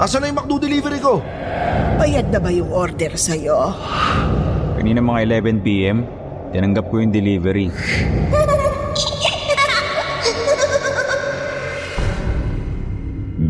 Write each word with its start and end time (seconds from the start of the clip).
Nasaan 0.00 0.24
na 0.24 0.32
yung 0.32 0.38
McDo 0.40 0.56
delivery 0.56 0.96
ko? 0.96 1.20
Bayad 2.00 2.32
na 2.32 2.40
ba 2.40 2.48
yung 2.48 2.72
order 2.72 3.20
sa'yo? 3.20 3.76
Kanina 4.80 5.04
mga 5.04 5.44
11pm, 5.44 6.08
tinanggap 6.56 6.88
ko 6.88 7.04
yung 7.04 7.12
delivery. 7.12 7.68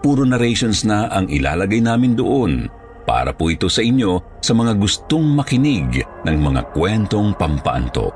Puro 0.00 0.24
narrations 0.24 0.88
na 0.88 1.12
ang 1.12 1.28
ilalagay 1.28 1.84
namin 1.84 2.16
doon 2.16 2.68
para 3.04 3.36
po 3.36 3.52
ito 3.52 3.68
sa 3.68 3.84
inyo 3.84 4.40
sa 4.40 4.56
mga 4.56 4.72
gustong 4.80 5.36
makinig 5.36 6.00
ng 6.24 6.36
mga 6.40 6.72
kwentong 6.72 7.36
pampaantok. 7.36 8.14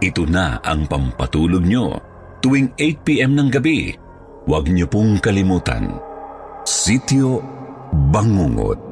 Ito 0.00 0.24
na 0.24 0.58
ang 0.64 0.88
pampatulog 0.88 1.62
nyo 1.62 1.94
tuwing 2.40 2.72
8pm 2.74 3.32
ng 3.36 3.48
gabi. 3.52 3.92
Huwag 4.48 4.66
niyo 4.72 4.90
pong 4.90 5.22
kalimutan. 5.22 5.94
Sityo 6.66 7.38
Bangungot. 7.92 8.91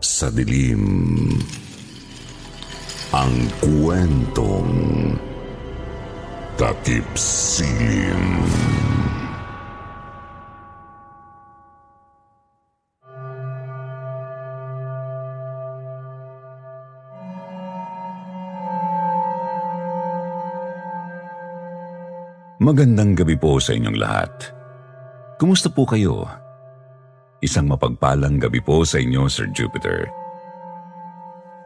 sa 0.00 0.32
dilim. 0.32 1.28
Ang 3.12 3.34
kwentong 3.60 4.72
takip 6.56 7.04
silim. 7.16 8.40
Magandang 22.60 23.16
gabi 23.16 23.40
po 23.40 23.56
sa 23.56 23.72
inyong 23.72 23.96
lahat. 23.96 24.52
Kumusta 25.40 25.72
po 25.72 25.88
kayo? 25.88 26.39
Isang 27.40 27.72
mapagpalang 27.72 28.36
gabi 28.36 28.60
po 28.60 28.84
sa 28.84 29.00
inyo, 29.00 29.24
Sir 29.24 29.48
Jupiter. 29.56 30.12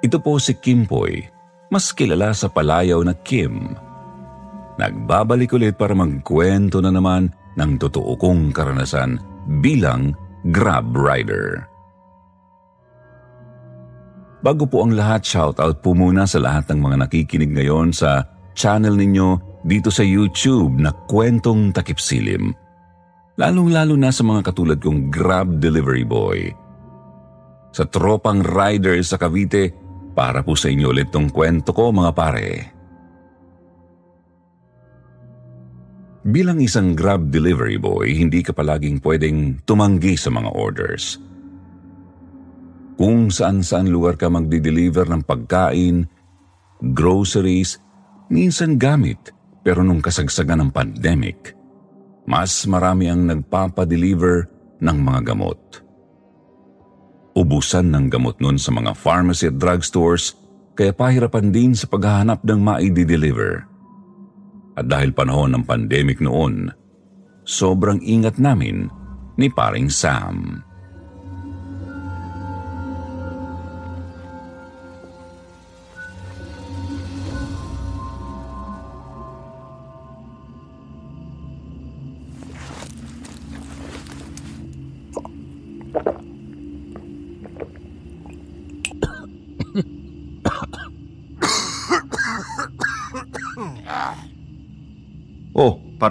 Ito 0.07 0.23
po 0.23 0.39
si 0.39 0.55
Kim 0.55 0.87
Poy, 0.87 1.27
mas 1.67 1.91
kilala 1.91 2.31
sa 2.31 2.47
palayaw 2.47 3.03
na 3.03 3.15
Kim. 3.27 3.75
Nagbabalik 4.79 5.51
ulit 5.55 5.75
para 5.75 5.95
magkwento 5.99 6.79
na 6.79 6.95
naman 6.95 7.31
ng 7.59 7.73
totoo 7.79 8.15
kong 8.15 8.55
karanasan 8.55 9.19
bilang 9.63 10.15
Grab 10.51 10.95
Rider. 10.95 11.67
Bago 14.45 14.69
po 14.69 14.85
ang 14.85 14.93
lahat, 14.93 15.25
shoutout 15.25 15.81
po 15.81 15.97
muna 15.97 16.29
sa 16.29 16.39
lahat 16.39 16.69
ng 16.71 16.79
mga 16.85 16.97
nakikinig 17.09 17.51
ngayon 17.51 17.97
sa 17.97 18.29
channel 18.53 18.93
ninyo 18.93 19.59
dito 19.65 19.89
sa 19.89 20.05
YouTube 20.05 20.77
na 20.79 20.93
Kwentong 20.93 21.73
Takipsilim. 21.73 22.53
Lalong-lalo 23.35 23.99
na 23.99 24.15
sa 24.15 24.23
mga 24.23 24.47
katulad 24.47 24.79
kong 24.79 25.11
Grab 25.11 25.59
Delivery 25.59 26.07
Boy. 26.07 26.55
Sa 27.75 27.83
tropang 27.83 28.39
rider 28.39 28.95
sa 29.03 29.19
Cavite, 29.19 29.75
para 30.15 30.47
po 30.47 30.55
sa 30.55 30.71
inyo 30.71 30.95
ulit 30.95 31.11
tong 31.11 31.27
kwento 31.27 31.75
ko 31.75 31.91
mga 31.91 32.13
pare. 32.15 32.49
Bilang 36.23 36.63
isang 36.63 36.95
Grab 36.95 37.35
Delivery 37.35 37.75
Boy, 37.75 38.15
hindi 38.15 38.39
ka 38.39 38.55
palaging 38.55 39.03
pwedeng 39.03 39.67
tumanggi 39.67 40.15
sa 40.15 40.31
mga 40.31 40.55
orders. 40.55 41.19
Kung 42.95 43.35
saan-saan 43.35 43.91
lugar 43.91 44.15
ka 44.15 44.31
magdi-deliver 44.31 45.11
ng 45.11 45.27
pagkain, 45.27 46.07
groceries, 46.95 47.83
minsan 48.31 48.79
gamit, 48.79 49.35
pero 49.67 49.83
nung 49.83 49.99
kasagsagan 49.99 50.63
ng 50.63 50.71
pandemic, 50.71 51.64
mas 52.25 52.65
marami 52.65 53.13
ang 53.13 53.29
nagpapadeliver 53.29 54.49
ng 54.81 54.99
mga 55.01 55.21
gamot. 55.33 55.61
Ubusan 57.35 57.91
ng 57.91 58.07
gamot 58.09 58.39
nun 58.39 58.57
sa 58.57 58.71
mga 58.71 58.95
pharmacy 58.95 59.51
at 59.51 59.59
drugstores 59.59 60.39
kaya 60.75 60.91
pahirapan 60.95 61.51
din 61.55 61.73
sa 61.75 61.87
paghahanap 61.87 62.43
ng 62.43 62.61
maidi-deliver. 62.63 63.67
At 64.75 64.91
dahil 64.91 65.15
panahon 65.15 65.55
ng 65.55 65.65
pandemic 65.67 66.19
noon, 66.19 66.71
sobrang 67.47 68.03
ingat 68.03 68.43
namin 68.43 68.91
ni 69.39 69.47
paring 69.51 69.87
Sam. 69.87 70.63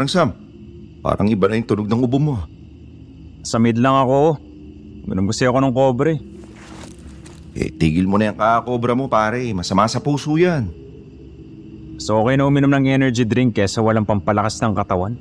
Parang 0.03 0.11
Sam. 0.11 0.29
Parang 0.99 1.27
iba 1.31 1.47
na 1.47 1.55
yung 1.55 1.67
tunog 1.67 1.87
ng 1.87 2.03
ubo 2.03 2.19
mo. 2.19 2.35
Sa 3.43 3.55
mid 3.55 3.79
lang 3.79 3.95
ako. 3.95 4.35
Ganun 5.07 5.27
kasi 5.31 5.47
ako 5.47 5.57
ng 5.63 5.75
kobre. 5.75 6.19
Eh, 7.55 7.71
tigil 7.71 8.03
mo 8.03 8.19
na 8.19 8.31
yung 8.31 8.39
kakobra 8.39 8.95
mo 8.99 9.07
pare. 9.07 9.39
Masama 9.55 9.87
sa 9.87 10.03
puso 10.03 10.35
yan. 10.35 10.67
So 12.03 12.19
okay 12.19 12.35
na 12.35 12.43
uminom 12.43 12.71
ng 12.71 12.91
energy 12.91 13.23
drink 13.23 13.55
kesa 13.55 13.79
walang 13.79 14.03
pampalakas 14.03 14.59
ng 14.59 14.75
katawan. 14.75 15.15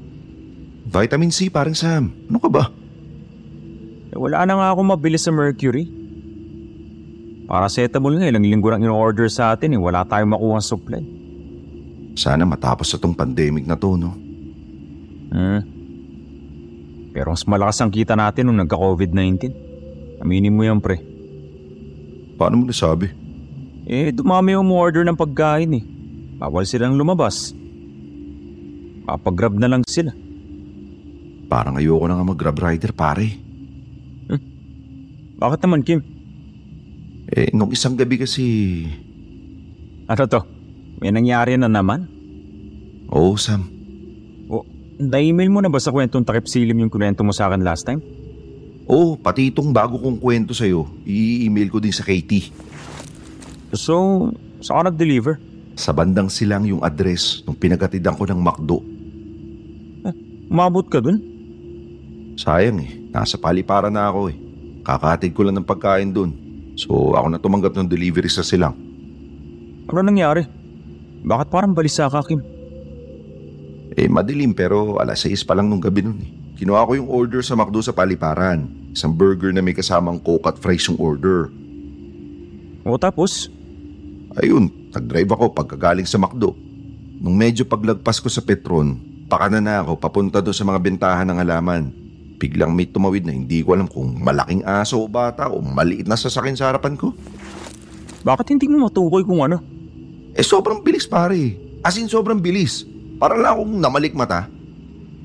Vitamin 0.91 1.31
C 1.31 1.47
parang 1.47 1.79
Sam. 1.79 2.11
Ano 2.27 2.43
ka 2.43 2.51
ba? 2.51 2.67
Eh, 4.11 4.19
wala 4.19 4.43
na 4.43 4.59
nga 4.59 4.69
ako 4.75 4.81
mabili 4.83 5.15
sa 5.15 5.31
Mercury. 5.31 5.87
Paracetamol 7.47 8.19
nga, 8.19 8.27
ilang 8.27 8.43
linggo 8.43 8.67
nang 8.71 8.83
in-order 8.83 9.31
sa 9.31 9.55
atin 9.55 9.77
eh. 9.77 9.81
Wala 9.81 10.03
tayong 10.03 10.35
makuha 10.35 10.59
supply. 10.59 11.03
Sana 12.19 12.43
matapos 12.43 12.91
na 12.91 12.99
tong 12.99 13.15
pandemic 13.15 13.63
na 13.63 13.79
to, 13.79 13.95
no? 13.95 14.32
Hmm. 15.33 15.65
Pero 17.17 17.33
mas 17.33 17.45
malakas 17.49 17.81
ang 17.81 17.89
kita 17.89 18.13
natin 18.13 18.49
nung 18.49 18.61
nagka-COVID-19. 18.61 19.49
Aminin 20.21 20.53
mo 20.53 20.63
yan, 20.65 20.81
pre. 20.85 21.01
Paano 22.37 22.61
mo 22.61 22.65
nasabi? 22.69 23.09
Eh, 23.89 24.13
dumami 24.13 24.53
yung 24.53 24.69
order 24.71 25.03
ng 25.09 25.17
pagkain 25.17 25.73
eh. 25.77 25.85
Bawal 26.37 26.69
silang 26.69 27.01
lumabas. 27.01 27.57
Papagrab 29.09 29.57
na 29.57 29.69
lang 29.73 29.83
sila. 29.89 30.13
Parang 31.49 31.77
ayoko 31.77 32.05
na 32.07 32.17
nga 32.17 32.29
mag-grab 32.29 32.57
rider, 32.61 32.93
pare. 32.93 33.43
Bakit 35.43 35.59
naman, 35.67 35.83
Kim? 35.83 36.01
Eh, 37.35 37.51
nung 37.51 37.75
isang 37.75 37.99
gabi 37.99 38.15
kasi... 38.23 38.45
Ano 40.07 40.23
to? 40.31 40.41
May 41.03 41.11
nangyari 41.11 41.59
na 41.59 41.67
naman? 41.67 42.07
Oo, 43.11 43.35
Sam. 43.35 43.82
Na-email 45.03 45.51
mo 45.51 45.59
na 45.59 45.67
ba 45.67 45.83
sa 45.83 45.91
kwentong 45.91 46.23
takip 46.23 46.47
silim 46.47 46.79
yung 46.79 46.93
kunento 46.93 47.27
mo 47.27 47.35
sa 47.35 47.51
akin 47.51 47.67
last 47.67 47.83
time? 47.83 47.99
Oo, 48.87 49.19
pati 49.19 49.51
itong 49.51 49.75
bago 49.75 49.99
kong 49.99 50.23
kwento 50.23 50.55
sa'yo, 50.55 50.87
i-email 51.03 51.75
ko 51.75 51.83
din 51.83 51.91
sa 51.91 52.07
Katie. 52.07 52.55
So, 53.75 54.31
saan 54.63 54.87
ka 54.87 54.95
nag-deliver? 54.95 55.43
Sa 55.75 55.91
bandang 55.91 56.31
silang 56.31 56.63
yung 56.71 56.87
address 56.87 57.43
nung 57.43 57.59
pinagatidan 57.59 58.15
ko 58.15 58.31
ng 58.31 58.39
McDo. 58.39 58.79
Umabot 60.47 60.87
ka 60.87 61.03
dun? 61.03 61.19
Sayang 62.39 62.79
eh, 62.87 62.93
nasa 63.11 63.35
paliparan 63.35 63.91
na 63.91 64.07
ako 64.07 64.31
eh. 64.31 64.37
Kakatid 64.87 65.35
ko 65.35 65.43
lang 65.43 65.59
ng 65.59 65.67
pagkain 65.67 66.15
dun. 66.15 66.31
So 66.79 67.19
ako 67.19 67.27
na 67.27 67.43
tumanggap 67.43 67.75
ng 67.75 67.91
delivery 67.91 68.31
sa 68.31 68.47
silang. 68.47 68.77
Ano 69.91 69.99
nangyari? 70.05 70.47
Bakit 71.27 71.49
parang 71.51 71.75
balisa 71.75 72.07
ka, 72.07 72.23
Kim? 72.23 72.62
Eh 73.93 74.09
madilim 74.09 74.57
pero 74.57 74.97
alas 74.97 75.25
6 75.29 75.45
pa 75.45 75.53
lang 75.53 75.69
nung 75.69 75.83
gabi 75.83 76.01
nun 76.05 76.19
eh. 76.21 76.31
Kinuha 76.57 76.87
ko 76.87 76.93
yung 76.95 77.11
order 77.11 77.43
sa 77.43 77.59
McDo 77.59 77.83
sa 77.83 77.91
paliparan. 77.91 78.71
Isang 78.95 79.13
burger 79.13 79.51
na 79.51 79.65
may 79.65 79.75
kasamang 79.75 80.23
coke 80.23 80.47
at 80.47 80.57
fries 80.61 80.87
yung 80.87 81.01
order. 81.01 81.51
O 82.87 82.95
tapos? 82.97 83.51
Ayun, 84.39 84.71
nag-drive 84.95 85.29
ako 85.29 85.53
pagkagaling 85.53 86.07
sa 86.07 86.17
McDo. 86.17 86.55
Nung 87.19 87.37
medyo 87.37 87.67
paglagpas 87.67 88.23
ko 88.23 88.31
sa 88.31 88.41
Petron, 88.41 88.97
pakana 89.27 89.61
na 89.61 89.83
ako 89.83 89.99
papunta 89.99 90.39
doon 90.39 90.57
sa 90.57 90.65
mga 90.65 90.81
bentahan 90.81 91.27
ng 91.29 91.39
halaman. 91.39 91.83
Biglang 92.41 92.75
may 92.75 92.91
tumawid 92.91 93.23
na 93.23 93.35
hindi 93.35 93.63
ko 93.63 93.75
alam 93.79 93.87
kung 93.87 94.19
malaking 94.19 94.67
aso 94.67 94.99
o 94.99 95.07
bata 95.07 95.47
o 95.47 95.63
maliit 95.63 96.11
na 96.11 96.19
sasakyan 96.19 96.59
sa 96.59 96.71
harapan 96.71 96.99
ko. 96.99 97.15
Bakit 98.23 98.55
hindi 98.55 98.67
mo 98.71 98.87
matukoy 98.87 99.23
kung 99.23 99.43
ano? 99.43 99.63
Eh 100.35 100.47
sobrang 100.47 100.83
bilis 100.83 101.07
pare. 101.07 101.59
As 101.83 101.99
in 101.99 102.07
sobrang 102.07 102.39
bilis. 102.39 102.92
Para 103.23 103.39
lang 103.39 103.55
akong 103.55 103.79
namalik 103.79 104.19
mata. 104.19 104.51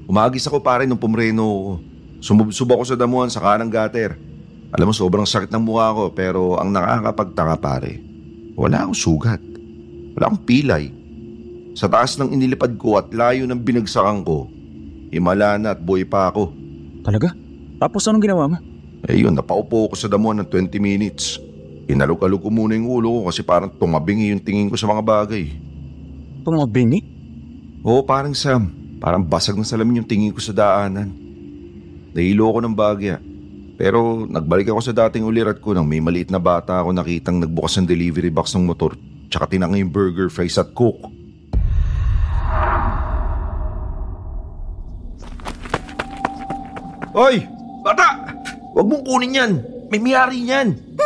Umagis 0.06 0.46
ako 0.46 0.62
pare 0.62 0.86
nung 0.86 1.02
pumreno 1.02 1.42
ako. 1.42 1.74
Sumubsub 2.22 2.70
ako 2.70 2.84
sa 2.86 2.94
damuhan 2.94 3.34
sa 3.34 3.42
kanang 3.42 3.74
gutter. 3.74 4.14
Alam 4.70 4.90
mo 4.90 4.94
sobrang 4.94 5.26
sakit 5.26 5.50
ng 5.50 5.66
mukha 5.66 5.98
ko 5.98 6.14
pero 6.14 6.62
ang 6.62 6.70
nakakapagtaka 6.70 7.58
pare. 7.58 7.98
Wala 8.54 8.86
akong 8.86 8.94
sugat. 8.94 9.42
Wala 10.14 10.30
akong 10.30 10.46
pilay. 10.46 10.94
Sa 11.74 11.90
taas 11.90 12.14
ng 12.22 12.38
inilipad 12.38 12.78
ko 12.78 13.02
at 13.02 13.10
layo 13.10 13.50
ng 13.50 13.66
binagsakan 13.66 14.22
ko, 14.22 14.46
himala 15.10 15.58
na 15.58 15.74
at 15.74 15.82
buhay 15.82 16.06
pa 16.06 16.30
ako. 16.30 16.54
Talaga? 17.02 17.34
Tapos 17.82 18.06
anong 18.06 18.22
ginawa 18.22 18.46
mo? 18.46 18.58
Eh 19.10 19.26
yun, 19.26 19.34
napaupo 19.34 19.90
ko 19.90 19.96
sa 19.98 20.06
damuhan 20.06 20.46
ng 20.46 20.50
20 20.54 20.78
minutes. 20.78 21.42
Inalog-alog 21.90 22.46
ko 22.46 22.54
muna 22.54 22.78
yung 22.78 22.94
ulo 22.94 23.26
ko 23.26 23.34
kasi 23.34 23.42
parang 23.42 23.74
tumabingi 23.74 24.38
yung 24.38 24.44
tingin 24.46 24.70
ko 24.70 24.78
sa 24.78 24.86
mga 24.86 25.02
bagay. 25.02 25.50
Tumabingi? 26.46 27.17
Oo, 27.86 28.02
parang 28.02 28.34
Sam. 28.34 28.74
Parang 28.98 29.22
basag 29.22 29.54
ng 29.54 29.68
salamin 29.68 30.02
yung 30.02 30.10
tingin 30.10 30.34
ko 30.34 30.42
sa 30.42 30.56
daanan. 30.56 31.14
Nahilo 32.18 32.50
ako 32.50 32.60
ng 32.66 32.74
bagya. 32.74 33.22
Pero 33.78 34.26
nagbalik 34.26 34.74
ako 34.74 34.82
sa 34.82 34.94
dating 35.06 35.22
ulirat 35.22 35.62
ko 35.62 35.78
nang 35.78 35.86
may 35.86 36.02
maliit 36.02 36.34
na 36.34 36.42
bata 36.42 36.82
ako 36.82 36.98
nakitang 36.98 37.38
nagbukas 37.38 37.78
ng 37.78 37.86
delivery 37.86 38.34
box 38.34 38.58
ng 38.58 38.66
motor 38.66 38.98
tsaka 39.30 39.54
tinangay 39.54 39.84
yung 39.84 39.94
burger, 39.94 40.32
fries 40.32 40.58
at 40.58 40.74
coke. 40.74 41.04
Hoy! 47.14 47.46
Bata! 47.82 48.18
Huwag 48.74 48.88
mong 48.90 49.04
kunin 49.06 49.38
yan! 49.38 49.52
May 49.90 50.02
miyari 50.02 50.42
niyan! 50.42 50.98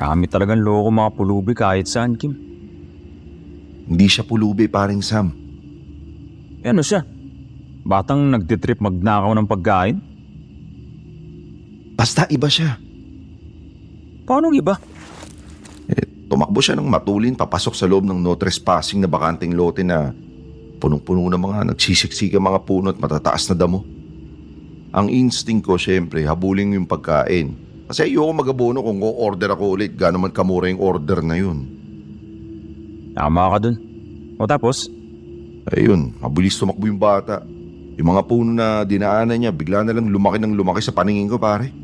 Marami 0.00 0.32
talagang 0.32 0.64
loko 0.64 0.88
mga 0.88 1.10
pulubi 1.12 1.52
kahit 1.52 1.84
saan, 1.84 2.16
Kim. 2.16 2.32
Hindi 3.84 4.06
siya 4.08 4.24
pulubi, 4.24 4.64
paring 4.64 5.04
Sam. 5.04 5.28
Eh 6.64 6.72
ano 6.72 6.80
siya? 6.80 7.04
Batang 7.84 8.32
nagtitrip 8.32 8.80
magnakaw 8.80 9.36
ng 9.36 9.44
pagkain? 9.44 9.96
Basta 12.00 12.24
iba 12.32 12.48
siya. 12.48 12.80
Paano 14.24 14.56
iba? 14.56 14.80
Eh, 15.84 16.32
tumakbo 16.32 16.64
siya 16.64 16.80
ng 16.80 16.88
matulin 16.88 17.36
papasok 17.36 17.76
sa 17.76 17.84
loob 17.84 18.08
ng 18.08 18.24
no 18.24 18.32
trespassing 18.40 19.04
na 19.04 19.10
bakanting 19.10 19.52
lote 19.52 19.84
na 19.84 20.16
punong-puno 20.80 21.28
ng 21.28 21.42
mga 21.44 21.58
nagsisiksika 21.76 22.40
mga 22.40 22.64
puno 22.64 22.88
at 22.88 22.96
matataas 22.96 23.52
na 23.52 23.56
damo. 23.58 23.84
Ang 24.96 25.12
instinct 25.12 25.68
ko, 25.68 25.76
syempre, 25.76 26.24
habulin 26.24 26.72
yung 26.72 26.88
pagkain. 26.88 27.52
Kasi 27.90 28.06
ayoko 28.06 28.30
mag-abono 28.30 28.86
kung 28.86 29.02
o-order 29.02 29.50
ako 29.50 29.74
ulit, 29.74 29.98
gano'n 29.98 30.22
man 30.22 30.30
kamura 30.30 30.70
yung 30.70 30.78
order 30.78 31.26
na 31.26 31.34
yun. 31.34 31.66
Tama 33.18 33.50
ka 33.50 33.66
dun. 33.66 33.76
O 34.38 34.46
tapos? 34.46 34.86
Ayun, 35.74 36.14
mabilis 36.22 36.54
tumakbo 36.54 36.86
yung 36.86 37.02
bata. 37.02 37.42
Yung 37.98 38.14
mga 38.14 38.22
puno 38.30 38.54
na 38.54 38.86
dinaanan 38.86 39.34
niya, 39.34 39.50
bigla 39.50 39.82
na 39.82 39.90
lang 39.90 40.06
lumaki 40.06 40.38
ng 40.38 40.54
lumaki 40.54 40.78
sa 40.86 40.94
paningin 40.94 41.26
ko, 41.26 41.42
pare. 41.42 41.74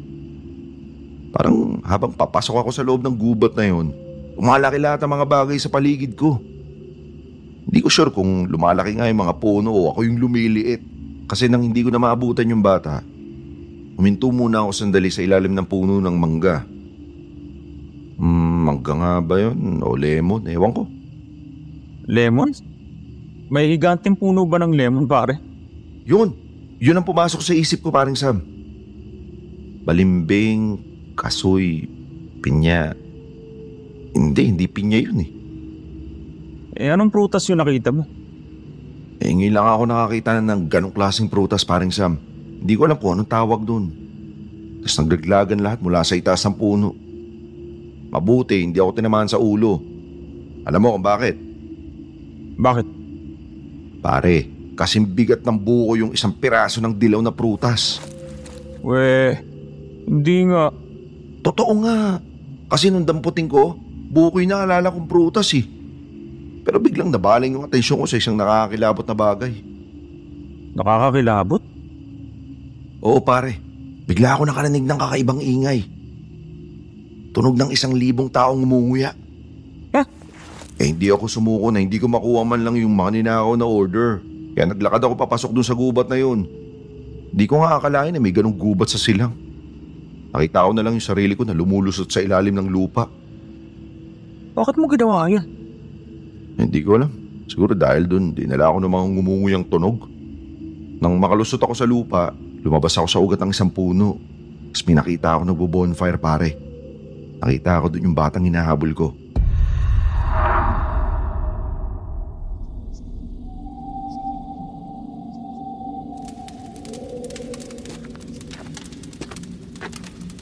Parang 1.35 1.83
habang 1.83 2.15
papasok 2.15 2.63
ako 2.63 2.71
sa 2.71 2.87
loob 2.87 3.03
ng 3.03 3.19
gubat 3.19 3.59
na 3.59 3.67
yun, 3.67 3.91
umalaki 4.39 4.79
lahat 4.79 5.03
ang 5.03 5.11
mga 5.11 5.27
bagay 5.27 5.59
sa 5.59 5.75
paligid 5.75 6.15
ko. 6.15 6.39
Hindi 7.67 7.83
ko 7.83 7.91
sure 7.91 8.15
kung 8.15 8.47
lumalaki 8.47 8.95
nga 8.95 9.11
yung 9.11 9.27
mga 9.27 9.43
puno 9.43 9.75
o 9.75 9.91
ako 9.91 10.07
yung 10.07 10.23
lumiliit. 10.23 10.87
Kasi 11.27 11.51
nang 11.51 11.67
hindi 11.67 11.83
ko 11.83 11.91
na 11.91 11.99
maabutan 11.99 12.47
yung 12.47 12.63
bata, 12.63 13.03
huminto 13.97 14.29
muna 14.29 14.63
ako 14.63 14.71
sandali 14.77 15.09
sa 15.09 15.25
ilalim 15.25 15.57
ng 15.57 15.67
puno 15.67 15.99
ng 15.99 16.17
mangga. 16.17 16.63
Hmm, 18.17 18.69
mangga 18.69 18.93
nga 18.97 19.13
ba 19.25 19.37
yun? 19.41 19.81
O 19.81 19.97
lemon? 19.97 20.45
Ewan 20.49 20.73
ko. 20.73 20.85
Lemon? 22.07 22.53
May 23.49 23.73
higanting 23.73 24.17
puno 24.17 24.45
ba 24.45 24.61
ng 24.61 24.73
lemon, 24.73 25.09
pare? 25.09 25.41
Yun. 26.05 26.33
Yun 26.77 27.01
ang 27.01 27.09
pumasok 27.09 27.41
sa 27.41 27.57
isip 27.57 27.81
ko 27.81 27.89
paring 27.89 28.17
Sam. 28.17 28.45
Balimbing, 29.89 30.77
kasoy, 31.17 31.89
pinya. 32.45 32.93
Hindi, 34.13 34.43
hindi 34.53 34.67
pinya 34.69 35.01
yun 35.01 35.19
eh. 35.25 35.31
Eh 36.77 36.93
anong 36.93 37.09
prutas 37.09 37.49
yung 37.49 37.65
nakita 37.65 37.89
mo? 37.89 38.05
Eh 39.17 39.33
ngayon 39.33 39.57
lang 39.57 39.65
ako 39.65 39.83
nakakita 39.89 40.31
na 40.37 40.53
ng 40.53 40.69
ganong 40.69 40.93
klaseng 40.93 41.33
prutas 41.33 41.65
paring 41.65 41.89
Sam. 41.89 42.21
Hindi 42.67 42.75
ko 42.75 42.83
alam 42.83 42.99
kung 42.99 43.15
anong 43.15 43.31
tawag 43.31 43.63
dun. 43.63 43.95
Tapos 44.83 44.99
naglaglagan 44.99 45.63
lahat 45.63 45.79
mula 45.79 46.03
sa 46.03 46.19
itaas 46.19 46.43
ng 46.51 46.59
puno. 46.59 46.99
Mabuti, 48.11 48.59
hindi 48.59 48.83
ako 48.83 48.91
tinamaan 48.91 49.31
sa 49.31 49.39
ulo. 49.39 49.79
Alam 50.67 50.83
mo 50.83 50.99
kung 50.99 51.07
bakit? 51.07 51.39
Bakit? 52.59 52.87
Pare, 54.03 54.51
kasing 54.75 55.07
bigat 55.07 55.47
ng 55.47 55.55
buko 55.55 55.95
yung 55.95 56.11
isang 56.11 56.35
piraso 56.35 56.83
ng 56.83 56.91
dilaw 56.91 57.23
na 57.23 57.31
prutas. 57.31 58.03
We, 58.83 59.39
hindi 60.11 60.51
nga. 60.51 60.75
Totoo 61.47 61.73
nga. 61.87 62.19
Kasi 62.67 62.91
nung 62.91 63.07
damputin 63.07 63.47
ko, 63.47 63.79
buko 64.11 64.43
yung 64.43 64.59
naalala 64.59 64.91
kong 64.91 65.07
prutas 65.07 65.55
eh. 65.55 65.63
Pero 66.67 66.83
biglang 66.83 67.15
nabaling 67.15 67.55
yung 67.55 67.63
atensyon 67.63 68.03
ko 68.03 68.11
sa 68.11 68.19
isang 68.19 68.35
nakakakilabot 68.35 69.07
na 69.07 69.15
bagay. 69.15 69.55
Nakakakilabot. 70.75 71.76
Oo 73.07 73.23
pare, 73.23 73.55
bigla 74.11 74.35
ako 74.35 74.51
nakarinig 74.51 74.83
ng 74.83 74.99
kakaibang 74.99 75.39
ingay. 75.39 75.87
Tunog 77.31 77.55
ng 77.55 77.71
isang 77.71 77.95
libong 77.95 78.27
taong 78.27 78.59
umunguya. 78.59 79.15
Eh? 79.95 80.07
Eh 80.83 80.87
hindi 80.91 81.07
ako 81.15 81.31
sumuko 81.31 81.71
na 81.71 81.79
hindi 81.79 82.03
ko 82.03 82.11
makuha 82.11 82.43
man 82.43 82.67
lang 82.67 82.75
yung 82.75 82.99
mga 82.99 83.23
ninakaw 83.23 83.55
na 83.55 83.63
order. 83.63 84.19
Kaya 84.59 84.75
naglakad 84.75 85.07
ako 85.07 85.15
papasok 85.23 85.51
dun 85.55 85.63
sa 85.63 85.79
gubat 85.79 86.11
na 86.11 86.19
yun. 86.19 86.51
Hindi 87.31 87.47
ko 87.47 87.63
nga 87.63 87.79
akalain 87.79 88.11
na 88.11 88.19
may 88.19 88.35
ganong 88.35 88.59
gubat 88.59 88.91
sa 88.91 88.99
silang. 88.99 89.31
Nakita 90.35 90.67
ko 90.67 90.75
na 90.75 90.83
lang 90.83 90.99
yung 90.99 91.07
sarili 91.07 91.39
ko 91.39 91.47
na 91.47 91.55
lumulusot 91.55 92.11
sa 92.11 92.19
ilalim 92.19 92.59
ng 92.59 92.67
lupa. 92.67 93.07
Bakit 94.59 94.75
mo 94.83 94.91
ginawa 94.91 95.31
yan? 95.31 95.47
Hindi 96.59 96.83
ko 96.83 96.99
alam. 96.99 97.13
Siguro 97.47 97.71
dahil 97.79 98.11
dun, 98.11 98.35
dinala 98.35 98.67
ako 98.67 98.83
ng 98.83 98.91
mga 98.91 99.07
ngumunguyang 99.15 99.65
tunog. 99.71 100.03
Nang 100.99 101.15
makalusot 101.23 101.63
ako 101.63 101.75
sa 101.77 101.87
lupa, 101.87 102.35
lumabas 102.67 102.99
ako 102.99 103.07
sa 103.07 103.23
ugat 103.23 103.39
ng 103.39 103.55
isang 103.55 103.71
puno. 103.71 104.19
Tapos 104.75 104.83
may 104.91 104.99
nakita 104.99 105.39
ako 105.39 105.43
nagbo-bonfire 105.47 106.19
pare. 106.19 106.51
Nakita 107.39 107.79
ako 107.79 107.87
dun 107.95 108.11
yung 108.11 108.17
batang 108.19 108.43
hinahabol 108.43 108.91
ko. 108.91 109.09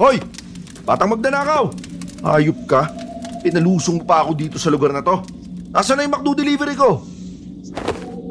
Hoy! 0.00 0.18
Batang 0.82 1.12
magdanakaw! 1.14 1.70
Ayop 2.24 2.58
ka! 2.64 2.88
Pinalusong 3.44 4.00
pa 4.02 4.24
ako 4.24 4.32
dito 4.32 4.56
sa 4.56 4.72
lugar 4.72 4.90
na 4.96 5.04
to. 5.04 5.20
Nasaan 5.70 6.00
na 6.00 6.08
yung 6.08 6.14
McDo 6.16 6.32
delivery 6.32 6.74
ko? 6.74 7.04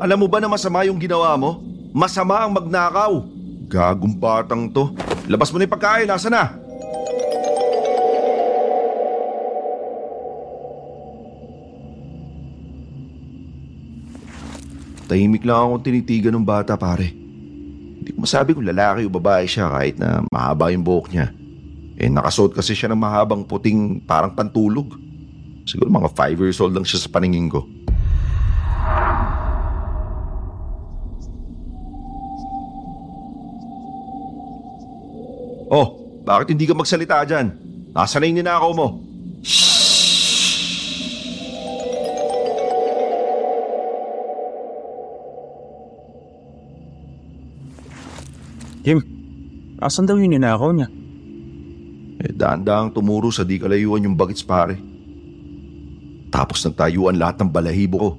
Alam 0.01 0.25
mo 0.25 0.27
ba 0.27 0.41
na 0.41 0.49
masama 0.49 0.83
yung 0.83 0.97
ginawa 0.97 1.37
mo? 1.37 1.61
Masama 1.93 2.41
ang 2.41 2.51
magnakaw. 2.51 3.32
Gagong 3.73 4.21
batang 4.21 4.69
to. 4.69 4.93
Labas 5.25 5.49
mo 5.49 5.57
na 5.57 5.65
yung 5.65 5.73
pagkain, 5.73 6.05
nasa 6.05 6.29
na? 6.29 6.53
Tahimik 15.09 15.41
lang 15.41 15.57
ako 15.57 15.81
tinitigan 15.81 16.37
ng 16.37 16.45
bata 16.45 16.77
pare. 16.77 17.09
Hindi 17.09 18.13
ko 18.13 18.21
masabi 18.21 18.53
kung 18.53 18.69
lalaki 18.69 19.09
o 19.09 19.13
babae 19.13 19.49
siya 19.49 19.73
kahit 19.73 19.97
na 19.97 20.21
mahaba 20.29 20.69
yung 20.69 20.85
buhok 20.85 21.09
niya. 21.09 21.33
Eh 21.97 22.13
nakasuot 22.13 22.53
kasi 22.53 22.77
siya 22.77 22.93
ng 22.93 23.01
mahabang 23.01 23.41
puting 23.41 24.05
parang 24.05 24.37
pantulog. 24.37 24.93
Siguro 25.65 25.89
mga 25.89 26.13
5 26.13 26.43
years 26.45 26.61
old 26.61 26.77
lang 26.77 26.85
siya 26.85 27.01
sa 27.01 27.09
paningin 27.09 27.49
ko. 27.49 27.65
Oh, 35.73 36.21
bakit 36.21 36.53
hindi 36.53 36.69
ka 36.69 36.77
magsalita 36.77 37.25
dyan? 37.25 37.49
Nasaan 37.97 38.21
na 38.21 38.29
yung 38.29 38.37
ninakaw 38.45 38.71
mo? 38.77 38.87
Kim, 48.85 49.01
asan 49.81 50.05
daw 50.05 50.21
yung 50.21 50.37
ninakaw 50.37 50.69
niya? 50.77 50.93
Eh, 52.21 52.29
daan-daang 52.37 52.93
tumuro 52.93 53.33
sa 53.33 53.41
di 53.41 53.57
kalayuan 53.57 54.05
yung 54.05 54.13
bagets 54.13 54.45
pare. 54.45 54.77
Tapos 56.29 56.61
nagtayuan 56.69 57.17
lahat 57.17 57.41
ng 57.41 57.49
balahibo 57.49 57.97
ko. 57.97 58.11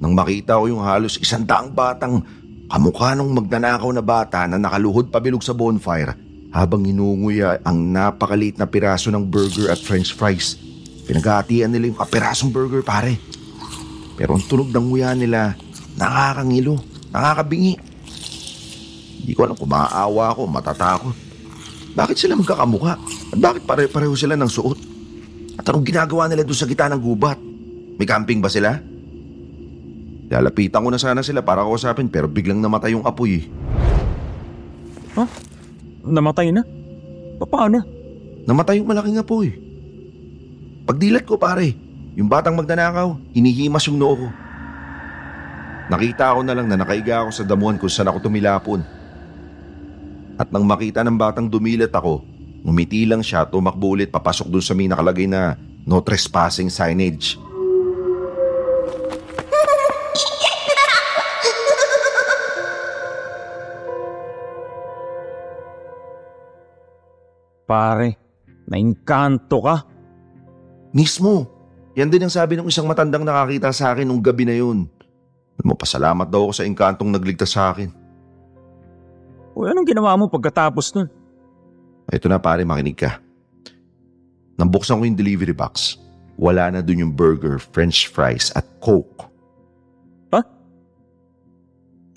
Nang 0.00 0.16
makita 0.16 0.56
ko 0.56 0.72
yung 0.72 0.80
halos 0.80 1.20
isang 1.20 1.44
daang 1.44 1.68
batang 1.68 2.24
kamukha 2.72 3.12
ng 3.12 3.36
magnanakaw 3.36 3.92
na 3.92 4.00
bata 4.00 4.48
na 4.48 4.56
nakaluhod 4.56 5.12
pabilog 5.12 5.44
sa 5.44 5.52
bonfire 5.52 6.16
habang 6.56 6.88
inunguya 6.88 7.60
ang 7.68 7.92
napakaliit 7.92 8.56
na 8.56 8.64
piraso 8.64 9.12
ng 9.12 9.28
burger 9.28 9.68
at 9.68 9.76
french 9.76 10.16
fries. 10.16 10.56
Pinaghatian 11.04 11.68
nila 11.68 11.92
yung 11.92 12.00
kapirasong 12.00 12.48
burger 12.48 12.80
pare. 12.80 13.20
Pero 14.16 14.36
ang 14.36 14.44
tunog 14.48 14.72
ng 14.72 14.84
nguya 14.88 15.12
nila, 15.12 15.52
nakakangilo, 16.00 16.80
nakakabingi. 17.12 17.76
Hindi 19.20 19.32
ko 19.36 19.40
alam 19.44 19.56
kung 19.56 19.68
maaawa 19.68 20.32
ako, 20.32 20.42
matatakot. 20.48 21.16
Bakit 21.92 22.16
sila 22.16 22.40
magkakamukha? 22.40 22.96
At 23.36 23.38
bakit 23.40 23.68
pare-pareho 23.68 24.16
sila 24.16 24.32
ng 24.36 24.48
suot? 24.48 24.78
At 25.60 25.68
anong 25.68 25.84
ginagawa 25.84 26.24
nila 26.24 26.44
doon 26.44 26.56
sa 26.56 26.64
gitna 26.64 26.88
ng 26.96 27.04
gubat? 27.04 27.36
May 28.00 28.08
camping 28.08 28.40
ba 28.40 28.48
sila? 28.48 28.80
Lalapitan 30.32 30.80
ko 30.80 30.88
na 30.88 30.96
sana 30.96 31.20
sila 31.20 31.44
para 31.44 31.60
kausapin 31.60 32.08
pero 32.08 32.24
biglang 32.24 32.56
namatay 32.56 32.96
yung 32.96 33.04
apoy. 33.04 33.52
Ha? 35.12 35.28
Namatay 36.08 36.48
na? 36.48 36.64
Paano? 37.36 37.84
Namatay 38.48 38.80
yung 38.80 38.88
malaking 38.88 39.20
apoy. 39.20 39.52
Pagdilat 40.88 41.28
ko 41.28 41.36
pare, 41.36 41.76
yung 42.16 42.32
batang 42.32 42.56
magnanakaw, 42.56 43.12
hinihimas 43.36 43.84
yung 43.92 44.00
noo 44.00 44.24
ko. 44.24 44.28
Nakita 45.92 46.32
ko 46.32 46.40
na 46.40 46.56
lang 46.56 46.64
na 46.64 46.80
nakaiga 46.80 47.20
ako 47.20 47.30
sa 47.36 47.44
damuhan 47.44 47.76
kung 47.76 47.92
saan 47.92 48.08
ako 48.08 48.32
tumilapon. 48.32 48.80
At 50.40 50.48
nang 50.48 50.64
makita 50.64 51.04
ng 51.04 51.20
batang 51.20 51.52
dumilat 51.52 51.92
ako, 51.92 52.24
ngumiti 52.64 53.04
lang 53.04 53.20
siya 53.20 53.44
tumakbo 53.44 54.00
ulit 54.00 54.08
papasok 54.08 54.48
doon 54.48 54.64
sa 54.64 54.72
may 54.72 54.88
nakalagay 54.88 55.28
na 55.28 55.60
no 55.84 56.00
trespassing 56.00 56.72
signage. 56.72 57.36
Pare, 67.72 68.20
nainkanto 68.68 69.64
ka. 69.64 69.88
Mismo, 70.92 71.48
yan 71.96 72.12
din 72.12 72.20
ang 72.20 72.28
sabi 72.28 72.60
ng 72.60 72.68
isang 72.68 72.84
matandang 72.84 73.24
nakakita 73.24 73.72
sa 73.72 73.96
akin 73.96 74.04
nung 74.04 74.20
gabi 74.20 74.44
na 74.44 74.52
yun. 74.52 74.84
Alam 75.56 75.72
mo, 75.72 75.74
pasalamat 75.80 76.28
daw 76.28 76.44
ako 76.44 76.52
sa 76.52 76.68
engkantong 76.68 77.08
nagligtas 77.08 77.56
sa 77.56 77.72
akin. 77.72 77.88
O 79.56 79.64
anong 79.64 79.88
ginawa 79.88 80.12
mo 80.20 80.28
pagkatapos 80.28 80.92
nun? 80.92 81.08
Ito 82.12 82.28
na 82.28 82.36
pare, 82.36 82.60
makinig 82.60 83.00
ka. 83.00 83.24
Nang 84.60 84.68
buksan 84.68 85.00
ko 85.00 85.08
yung 85.08 85.16
delivery 85.16 85.56
box, 85.56 85.96
wala 86.36 86.68
na 86.68 86.84
dun 86.84 87.08
yung 87.08 87.16
burger, 87.16 87.56
french 87.56 88.12
fries 88.12 88.52
at 88.52 88.68
coke. 88.84 89.32
Ha? 90.28 90.44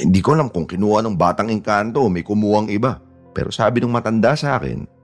Hindi 0.03 0.19
ko 0.19 0.35
alam 0.35 0.51
kung 0.51 0.67
kinuha 0.67 0.99
ng 0.99 1.15
batang 1.15 1.47
engkanto 1.47 2.03
o 2.03 2.11
may 2.11 2.27
kumuhang 2.27 2.67
iba. 2.75 2.99
Pero 3.31 3.55
sabi 3.55 3.79
ng 3.79 3.91
matanda 3.91 4.35
sa 4.35 4.59
akin, 4.59 4.94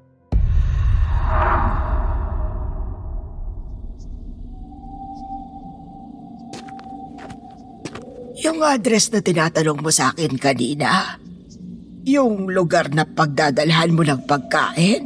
Yung 8.41 8.65
address 8.65 9.13
na 9.13 9.21
tinatanong 9.21 9.79
mo 9.85 9.93
sa 9.93 10.09
akin 10.13 10.33
kanina, 10.41 11.17
yung 12.05 12.49
lugar 12.49 12.89
na 12.89 13.05
pagdadalhan 13.05 13.93
mo 13.93 14.01
ng 14.01 14.25
pagkain, 14.25 15.03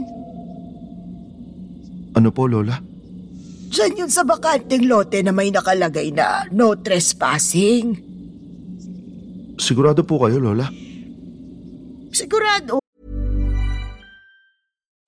ano 2.16 2.32
po 2.32 2.48
Lola? 2.48 2.80
dyan 3.76 4.08
yun 4.08 4.12
sa 4.12 4.24
bakanting 4.24 4.88
lote 4.88 5.20
na 5.20 5.36
may 5.36 5.52
nakalagay 5.52 6.16
na 6.16 6.48
no 6.56 6.80
trespassing. 6.80 8.00
Sigurado 9.60 10.08
po 10.08 10.24
kayo 10.24 10.40
Lola? 10.40 10.72
Sigurado. 12.16 12.85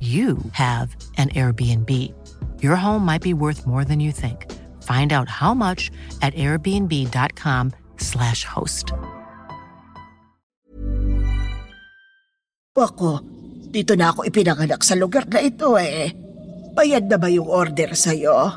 you 0.00 0.38
have 0.52 0.94
an 1.16 1.30
Airbnb. 1.32 2.12
Your 2.60 2.76
home 2.76 3.04
might 3.04 3.22
be 3.22 3.32
worth 3.32 3.66
more 3.66 3.84
than 3.84 4.00
you 4.00 4.12
think. 4.12 4.52
Find 4.84 5.12
out 5.12 5.28
how 5.28 5.54
much 5.56 5.90
at 6.20 6.34
airbnb.com/slash 6.36 8.44
host. 8.44 8.92
Ako, 12.76 13.24
dito 13.72 13.96
na 13.96 14.12
ako 14.12 14.28
ipinanganak 14.28 14.84
sa 14.84 15.00
lugar 15.00 15.24
na 15.32 15.40
ito 15.40 15.80
eh. 15.80 16.12
Bayad 16.76 17.08
na 17.08 17.16
ba 17.16 17.32
yung 17.32 17.48
order 17.48 17.96
sa'yo? 17.96 18.52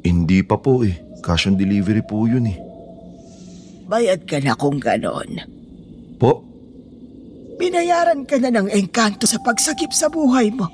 Hindi 0.00 0.40
pa 0.40 0.56
po 0.56 0.80
eh. 0.80 0.96
Cash 1.20 1.52
on 1.52 1.60
delivery 1.60 2.00
po 2.00 2.24
yun 2.24 2.48
eh. 2.48 2.56
Bayad 3.84 4.24
ka 4.24 4.40
na 4.40 4.56
kung 4.56 4.80
ganon. 4.80 5.44
Po? 6.16 6.53
Binayaran 7.54 8.26
ka 8.26 8.36
na 8.42 8.50
ng 8.50 8.68
engkanto 8.70 9.30
sa 9.30 9.38
pagsakip 9.38 9.94
sa 9.94 10.10
buhay 10.10 10.50
mo. 10.50 10.66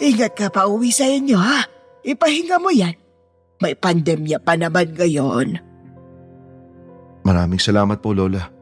Ingat 0.00 0.32
ka 0.36 0.48
pa 0.48 0.68
uwi 0.68 0.92
sa 0.92 1.04
inyo 1.04 1.36
ha. 1.36 1.60
Ipahinga 2.00 2.56
mo 2.56 2.72
yan. 2.72 2.96
May 3.60 3.76
pandemya 3.76 4.40
pa 4.40 4.56
naman 4.56 4.96
ngayon. 4.96 5.60
Maraming 7.20 7.60
salamat 7.60 8.00
po, 8.00 8.16
Lola. 8.16 8.59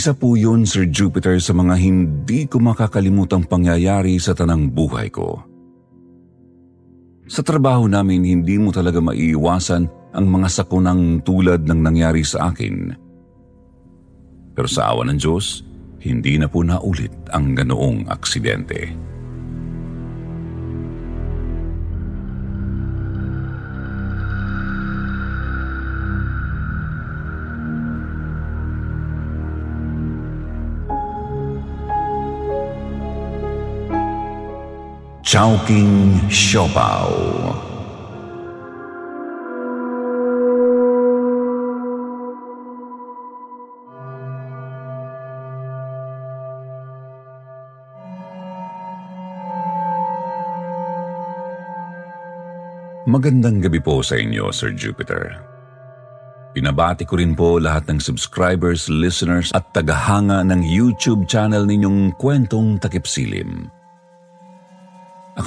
Isa 0.00 0.16
po 0.16 0.32
yun, 0.32 0.64
Sir 0.64 0.88
Jupiter, 0.88 1.36
sa 1.44 1.52
mga 1.52 1.76
hindi 1.76 2.48
ko 2.48 2.56
makakalimutang 2.56 3.44
pangyayari 3.44 4.16
sa 4.16 4.32
tanang 4.32 4.72
buhay 4.72 5.12
ko. 5.12 5.44
Sa 7.28 7.44
trabaho 7.44 7.84
namin, 7.84 8.24
hindi 8.24 8.56
mo 8.56 8.72
talaga 8.72 8.96
maiiwasan 8.96 10.16
ang 10.16 10.24
mga 10.24 10.48
sakunang 10.48 11.20
tulad 11.20 11.68
ng 11.68 11.84
nangyari 11.84 12.24
sa 12.24 12.48
akin. 12.48 12.96
Pero 14.56 14.68
sa 14.72 14.88
awa 14.88 15.04
ng 15.04 15.20
Diyos, 15.20 15.68
hindi 16.00 16.40
na 16.40 16.48
po 16.48 16.64
naulit 16.64 17.12
ang 17.36 17.52
ganoong 17.52 18.08
aksidente. 18.08 18.96
Chowking 35.30 36.26
Siopaw 36.26 37.06
Magandang 53.06 53.62
gabi 53.62 53.78
po 53.78 54.02
sa 54.02 54.18
inyo, 54.18 54.50
Sir 54.50 54.74
Jupiter. 54.74 55.38
Pinabati 56.58 57.06
ko 57.06 57.22
rin 57.22 57.38
po 57.38 57.62
lahat 57.62 57.86
ng 57.86 58.02
subscribers, 58.02 58.90
listeners 58.90 59.54
at 59.54 59.70
tagahanga 59.70 60.42
ng 60.42 60.66
YouTube 60.66 61.30
channel 61.30 61.62
ninyong 61.62 62.18
Kwentong 62.18 62.82
Takipsilim. 62.82 63.78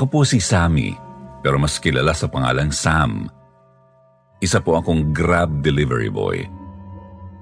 Ako 0.04 0.20
po 0.20 0.28
si 0.28 0.44
Sammy, 0.44 0.92
pero 1.40 1.56
mas 1.56 1.80
kilala 1.80 2.12
sa 2.12 2.28
pangalang 2.28 2.76
Sam. 2.76 3.24
Isa 4.44 4.60
po 4.60 4.76
akong 4.76 5.16
Grab 5.16 5.64
Delivery 5.64 6.12
Boy. 6.12 6.44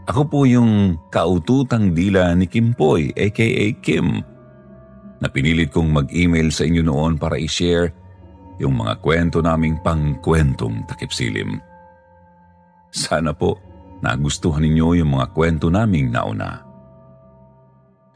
Ako 0.06 0.30
po 0.30 0.46
yung 0.46 0.94
kaututang 1.10 1.98
dila 1.98 2.38
ni 2.38 2.46
Kim 2.46 2.78
Poy, 2.78 3.10
aka 3.18 3.66
Kim, 3.82 4.22
na 5.18 5.26
pinilit 5.26 5.74
kong 5.74 5.90
mag-email 5.90 6.54
sa 6.54 6.62
inyo 6.70 6.86
noon 6.86 7.18
para 7.18 7.42
i-share 7.42 7.90
yung 8.62 8.78
mga 8.78 9.02
kwento 9.02 9.42
naming 9.42 9.82
pangkwentong 9.82 10.86
takipsilim. 10.86 11.58
Sana 12.94 13.34
po 13.34 13.58
nagustuhan 14.06 14.62
ninyo 14.62 15.02
yung 15.02 15.18
mga 15.18 15.34
kwento 15.34 15.74
naming 15.74 16.14
nauna. 16.14 16.62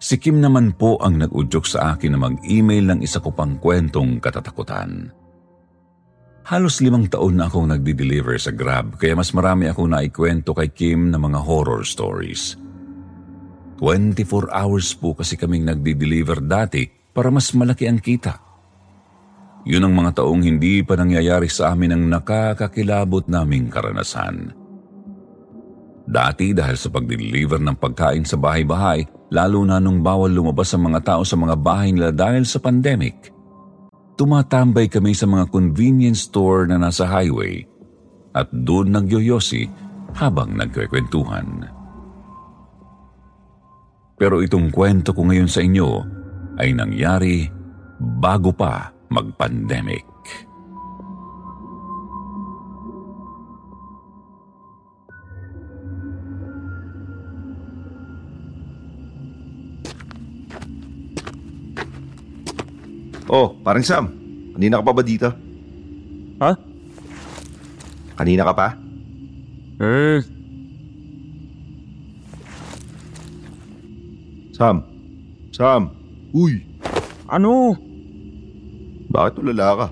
Si 0.06 0.22
Kim 0.22 0.38
naman 0.38 0.78
po 0.78 1.02
ang 1.02 1.18
nag-udyok 1.18 1.66
sa 1.66 1.98
akin 1.98 2.14
na 2.14 2.22
mag-email 2.22 2.94
ng 2.94 3.00
isa 3.02 3.18
ko 3.18 3.34
pang 3.34 3.58
kwentong 3.58 4.22
katatakutan. 4.22 5.10
Halos 6.46 6.78
limang 6.78 7.10
taon 7.10 7.42
na 7.42 7.50
akong 7.50 7.74
nagdi-deliver 7.74 8.38
sa 8.38 8.54
Grab 8.54 9.02
kaya 9.02 9.18
mas 9.18 9.34
marami 9.34 9.66
akong 9.66 9.90
naikwento 9.90 10.54
kay 10.54 10.70
Kim 10.70 11.10
na 11.10 11.18
mga 11.18 11.42
horror 11.42 11.82
stories. 11.82 12.54
24 13.82 14.54
hours 14.54 14.94
po 14.94 15.18
kasi 15.18 15.42
kaming 15.42 15.66
nagdi-deliver 15.74 16.38
dati 16.38 16.86
para 17.10 17.34
mas 17.34 17.50
malaki 17.58 17.90
ang 17.90 17.98
kita. 17.98 18.38
Yun 19.66 19.90
ang 19.90 19.94
mga 20.06 20.22
taong 20.22 20.46
hindi 20.46 20.86
pa 20.86 21.02
nangyayari 21.02 21.50
sa 21.50 21.74
amin 21.74 21.98
ang 21.98 22.06
nakakakilabot 22.06 23.26
naming 23.26 23.74
karanasan. 23.74 24.54
Dati 26.06 26.54
dahil 26.54 26.78
sa 26.78 26.94
pag-deliver 26.94 27.58
ng 27.58 27.74
pagkain 27.82 28.22
sa 28.22 28.38
bahay-bahay, 28.38 29.15
lalo 29.34 29.66
na 29.66 29.82
nung 29.82 30.02
bawal 30.06 30.30
lumabas 30.30 30.74
ang 30.74 30.90
mga 30.92 31.02
tao 31.02 31.22
sa 31.26 31.38
mga 31.38 31.56
bahay 31.58 31.90
nila 31.94 32.14
dahil 32.14 32.46
sa 32.46 32.62
pandemic, 32.62 33.34
tumatambay 34.16 34.88
kami 34.88 35.12
sa 35.12 35.28
mga 35.28 35.50
convenience 35.52 36.30
store 36.30 36.70
na 36.70 36.80
nasa 36.80 37.10
highway 37.10 37.66
at 38.36 38.48
doon 38.52 38.92
nagyoyosi 38.96 39.68
habang 40.16 40.56
nagkwekwentuhan. 40.56 41.68
Pero 44.16 44.40
itong 44.40 44.72
kwento 44.72 45.12
ko 45.12 45.28
ngayon 45.28 45.52
sa 45.52 45.60
inyo 45.60 45.90
ay 46.56 46.72
nangyari 46.72 47.52
bago 48.00 48.56
pa 48.56 48.96
mag-pandemic. 49.12 50.15
Oh, 63.26 63.58
parang 63.66 63.82
Sam. 63.82 64.06
Kanina 64.54 64.78
ka 64.80 64.84
pa 64.86 64.94
ba 64.94 65.04
dito? 65.04 65.30
Ha? 66.40 66.52
Kanina 68.16 68.46
ka 68.46 68.54
pa? 68.54 68.68
Eh, 69.82 70.22
Sam. 74.56 74.86
Sam. 75.52 75.92
Uy, 76.32 76.64
ano? 77.28 77.76
bakit 79.12 79.40
tulala 79.40 79.68
ka? 79.80 79.88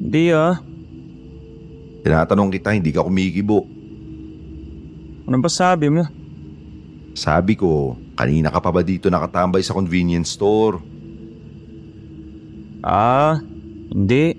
Hindi 0.00 0.28
ah. 0.32 0.60
Tinatanong 2.04 2.52
kita, 2.52 2.76
hindi 2.76 2.92
ka 2.92 3.00
kumikibo. 3.00 3.64
Ano 5.24 5.40
ba 5.40 5.48
sabi 5.48 5.88
mo? 5.88 6.04
Sabi 7.16 7.56
ko, 7.56 7.96
kanina 8.12 8.52
ka 8.52 8.60
pa 8.60 8.68
ba 8.68 8.84
dito 8.84 9.08
nakatambay 9.08 9.64
sa 9.64 9.72
convenience 9.72 10.36
store? 10.36 10.93
Ah, 12.84 13.40
hindi. 13.88 14.36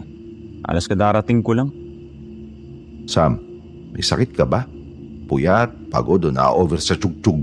Alas 0.61 0.85
ka 0.85 0.93
darating 0.93 1.41
ko 1.41 1.57
lang. 1.57 1.73
Sam, 3.09 3.41
may 3.89 4.05
sakit 4.05 4.37
ka 4.37 4.45
ba? 4.45 4.69
Puyat, 5.25 5.73
pagod 5.89 6.21
o 6.21 6.29
na-over 6.29 6.77
sa 6.77 6.93
tsyug-tsyug. 6.93 7.41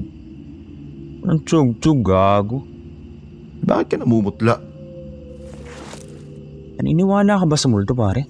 Anong 1.27 1.43
tsug-tsug 1.43 1.99
gago? 2.07 2.62
Bakit 3.67 3.87
ka 3.91 3.97
namumutla? 3.99 4.62
Naniniwala 6.79 7.43
ka 7.43 7.47
ba 7.51 7.59
sa 7.59 7.67
multo 7.67 7.99
pare? 7.99 8.23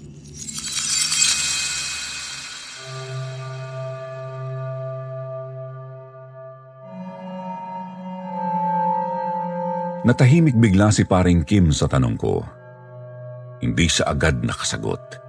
Natahimik 10.08 10.56
bigla 10.56 10.88
si 10.88 11.04
paring 11.04 11.44
Kim 11.44 11.68
sa 11.68 11.84
tanong 11.84 12.16
ko. 12.16 12.61
Hindi 13.62 13.86
siya 13.86 14.10
agad 14.10 14.42
nakasagot. 14.42 15.22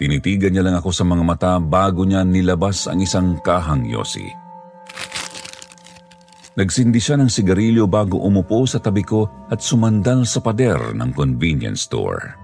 Tinitigan 0.00 0.56
niya 0.56 0.64
lang 0.64 0.80
ako 0.80 0.88
sa 0.96 1.04
mga 1.04 1.20
mata 1.20 1.52
bago 1.60 2.08
niya 2.08 2.24
nilabas 2.24 2.88
ang 2.88 3.04
isang 3.04 3.36
kahang 3.44 3.84
yosi. 3.84 4.24
Nagsindi 6.56 6.96
siya 6.96 7.20
ng 7.20 7.28
sigarilyo 7.28 7.84
bago 7.84 8.24
umupo 8.24 8.64
sa 8.64 8.80
tabi 8.80 9.04
ko 9.04 9.28
at 9.52 9.60
sumandal 9.60 10.24
sa 10.24 10.40
pader 10.40 10.96
ng 10.96 11.12
convenience 11.12 11.84
store. 11.84 12.39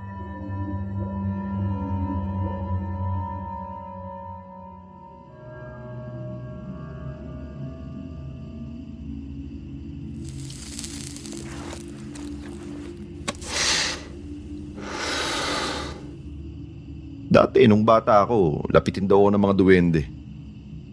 Dati, 17.67 17.75
nung 17.75 17.83
bata 17.83 18.23
ako, 18.23 18.71
lapitin 18.71 19.11
daw 19.11 19.27
ako 19.27 19.29
ng 19.35 19.43
mga 19.43 19.57
duwende. 19.59 20.03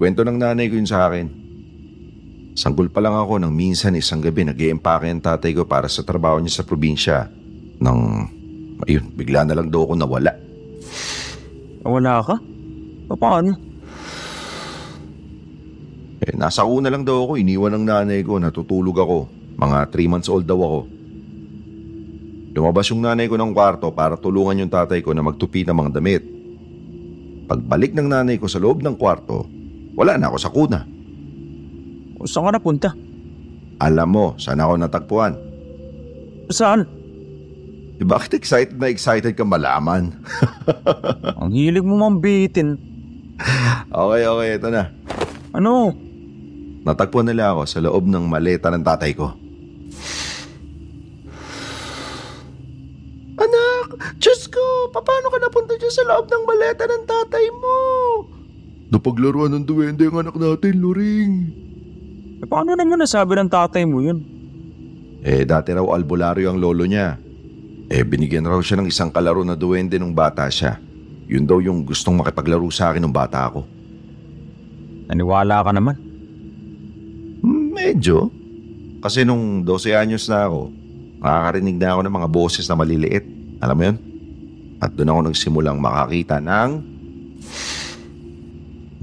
Kwento 0.01 0.25
ng 0.25 0.41
nanay 0.41 0.73
ko 0.73 0.81
yun 0.81 0.89
sa 0.89 1.05
akin. 1.05 1.29
Sanggol 2.57 2.89
pa 2.89 2.97
lang 2.97 3.13
ako 3.13 3.37
nang 3.37 3.53
minsan 3.53 3.93
isang 3.93 4.17
gabi 4.17 4.41
nag 4.41 4.57
empake 4.57 5.05
ang 5.05 5.21
tatay 5.21 5.53
ko 5.53 5.69
para 5.69 5.85
sa 5.85 6.01
trabaho 6.01 6.41
niya 6.41 6.57
sa 6.57 6.65
probinsya. 6.65 7.29
Nang, 7.77 8.25
ayun, 8.89 9.05
bigla 9.13 9.45
na 9.45 9.53
lang 9.53 9.69
daw 9.69 9.85
ako 9.85 9.93
nawala. 10.01 10.33
Wala 11.85 12.25
ka? 12.25 12.35
Paano? 13.21 13.53
Eh, 16.25 16.33
nasa 16.33 16.65
una 16.65 16.89
lang 16.89 17.05
daw 17.05 17.21
ako, 17.21 17.37
iniwan 17.37 17.77
ng 17.77 17.85
nanay 17.85 18.25
ko, 18.25 18.41
natutulog 18.41 18.97
ako. 18.97 19.29
Mga 19.61 19.77
3 19.93 20.09
months 20.09 20.25
old 20.33 20.49
daw 20.49 20.57
ako. 20.57 20.79
Lumabas 22.57 22.89
yung 22.89 23.05
nanay 23.05 23.29
ko 23.29 23.37
ng 23.37 23.53
kwarto 23.53 23.93
para 23.93 24.17
tulungan 24.17 24.65
yung 24.65 24.73
tatay 24.73 25.05
ko 25.05 25.13
na 25.13 25.21
magtupi 25.21 25.61
ng 25.69 25.77
mga 25.77 26.01
damit. 26.01 26.32
Pagbalik 27.43 27.91
ng 27.91 28.07
nanay 28.07 28.39
ko 28.39 28.47
sa 28.47 28.61
loob 28.61 28.79
ng 28.79 28.95
kwarto, 28.95 29.47
wala 29.93 30.15
na 30.15 30.31
ako 30.31 30.37
sa 30.39 30.49
kuna. 30.49 30.79
O 32.17 32.23
saan 32.23 32.47
ka 32.47 32.51
napunta? 32.55 32.89
Alam 33.83 34.09
mo, 34.09 34.25
saan 34.39 34.63
ako 34.63 34.73
natagpuan? 34.79 35.33
Saan? 36.47 36.87
Eh, 37.99 38.05
bakit 38.07 38.39
excited 38.39 38.79
na 38.79 38.87
excited 38.89 39.35
ka 39.35 39.43
malaman? 39.43 40.15
Ang 41.39 41.51
hilig 41.51 41.83
mo 41.83 41.99
mambitin. 41.99 42.79
okay, 43.91 44.23
okay, 44.23 44.49
ito 44.55 44.67
na. 44.71 44.89
Ano? 45.51 45.93
Natagpuan 46.83 47.27
nila 47.29 47.55
ako 47.55 47.63
sa 47.63 47.79
loob 47.79 48.11
ng 48.11 48.27
maleta 48.27 48.67
ng 48.67 48.83
tatay 48.83 49.15
ko. 49.15 49.31
Anak, 53.83 54.15
Diyos 54.19 54.47
ko, 54.47 54.87
paano 54.95 55.27
ka 55.27 55.37
napunta 55.43 55.75
dyan 55.75 55.91
sa 55.91 56.03
loob 56.07 56.31
ng 56.31 56.43
maleta 56.47 56.83
ng 56.87 57.03
tatay 57.03 57.45
mo? 57.51 57.75
Napaglaruan 58.93 59.51
ng 59.57 59.65
duwende 59.65 60.07
ang 60.07 60.23
anak 60.23 60.35
natin, 60.37 60.79
Luring. 60.79 61.33
Eh, 62.43 62.47
paano 62.47 62.77
naman 62.77 63.01
nasabi 63.01 63.35
ng 63.39 63.49
tatay 63.51 63.83
mo 63.83 63.99
yun? 64.03 64.19
Eh, 65.23 65.47
dati 65.47 65.71
raw 65.71 65.83
albularyo 65.95 66.51
ang 66.51 66.59
lolo 66.59 66.83
niya. 66.83 67.15
Eh, 67.87 68.03
binigyan 68.03 68.47
raw 68.47 68.59
siya 68.59 68.79
ng 68.79 68.87
isang 68.87 69.11
kalaro 69.11 69.43
na 69.43 69.55
duwende 69.55 69.95
nung 69.99 70.15
bata 70.15 70.47
siya. 70.51 70.79
Yun 71.27 71.47
daw 71.47 71.63
yung 71.63 71.87
gustong 71.87 72.19
makipaglaro 72.19 72.67
sa 72.69 72.91
akin 72.91 73.01
nung 73.03 73.15
bata 73.15 73.47
ako. 73.47 73.63
Naniwala 75.07 75.63
ka 75.63 75.71
naman. 75.71 75.95
Hmm, 77.43 77.71
Medyo. 77.71 78.31
Kasi 79.03 79.27
nung 79.27 79.63
12 79.67 79.95
anyos 79.99 80.27
na 80.31 80.47
ako, 80.47 80.71
nakakarinig 81.19 81.75
na 81.79 81.89
ako 81.95 82.01
ng 82.03 82.15
mga 82.15 82.29
boses 82.31 82.65
na 82.67 82.75
maliliit. 82.75 83.42
Alam 83.63 83.75
mo 83.79 83.83
yun? 83.87 83.97
At 84.83 84.91
doon 84.91 85.07
ako 85.07 85.19
nagsimulang 85.31 85.79
makakita 85.79 86.43
ng 86.43 86.69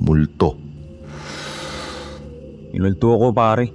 multo. 0.05 0.61
Inulto 2.77 3.09
ako 3.16 3.27
pare. 3.33 3.66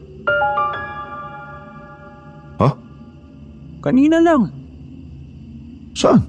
Ha? 2.62 2.70
Kanina 3.82 4.22
lang. 4.22 4.54
Saan? 5.98 6.22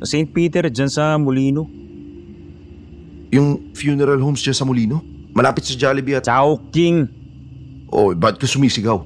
Sa 0.00 0.06
St. 0.08 0.32
Peter 0.32 0.64
dyan 0.72 0.88
sa 0.88 1.20
Molino. 1.20 1.68
Yung 3.28 3.76
funeral 3.76 4.16
homes 4.24 4.40
dyan 4.40 4.56
sa 4.56 4.64
Molino? 4.64 5.04
Malapit 5.36 5.68
sa 5.68 5.76
Jollibee 5.76 6.16
at... 6.16 6.24
Chowking. 6.24 7.04
Oh, 7.92 8.16
ba't 8.16 8.40
ka 8.40 8.48
sumisigaw? 8.48 9.04